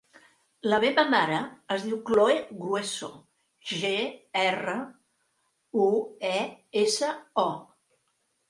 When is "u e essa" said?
5.85-7.13